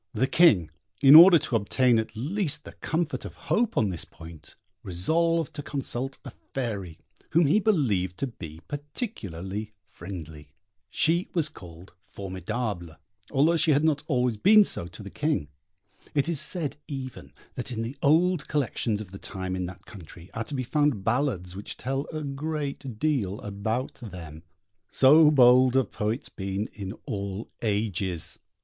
[0.13, 0.71] The King,
[1.03, 5.61] in order to obtain at least the comfort of hope on this point, resolved to
[5.61, 6.97] consult a fairy,
[7.33, 10.55] whom he believed to be particularly friendly.
[10.89, 12.95] She was called Formidable,
[13.29, 15.49] although she had not always been so to the King.
[16.15, 20.31] It is said even that in the old collections of the time in that country
[20.33, 24.41] are to be found ballads which tell a great deal about them.
[24.89, 28.39] So bold have poets been in all ages!